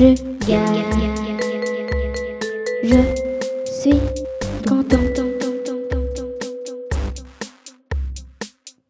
[0.00, 0.16] je
[3.66, 4.00] suis
[4.66, 4.96] content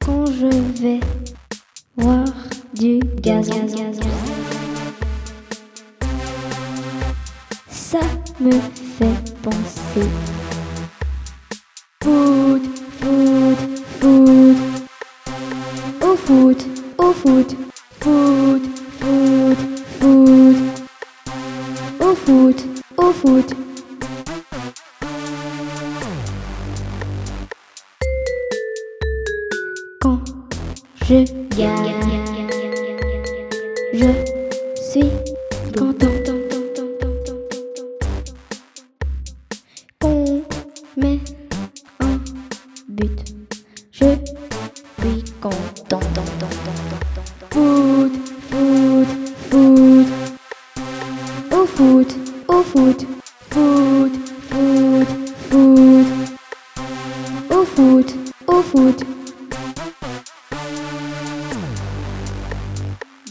[0.04, 0.46] quand je
[0.80, 1.00] vais
[1.96, 2.24] voir
[2.74, 3.50] du gaz.
[7.68, 7.98] Ça
[8.40, 10.08] me fait penser.
[12.04, 12.62] Foot,
[13.00, 13.58] foot,
[14.00, 14.56] foot.
[16.02, 16.66] Au foot,
[16.98, 17.56] au foot,
[18.00, 18.69] foot,
[22.00, 22.64] Au foot,
[22.96, 23.54] au foot.
[30.00, 30.18] Quand
[31.06, 31.24] je
[31.56, 31.94] gagne,
[33.92, 34.06] je
[34.80, 35.10] suis
[35.76, 36.06] content.
[40.02, 40.42] On
[40.96, 41.20] met
[42.00, 42.18] un
[42.88, 43.34] but,
[43.92, 44.06] je
[45.00, 46.00] suis content.
[47.50, 47.79] Foot,
[51.80, 52.14] Au foot,
[52.46, 53.06] au foot,
[53.48, 54.12] foot,
[54.50, 55.08] foot,
[55.48, 56.06] foot.
[57.50, 58.14] Au foot,
[58.46, 59.02] au foot.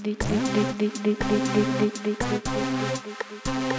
[0.01, 2.43] But, but, but, but, but, but, but, but, but, but,
[3.45, 3.78] but,